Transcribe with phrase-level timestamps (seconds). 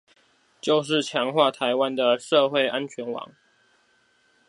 [0.59, 3.33] 就是強化臺灣的社會安全網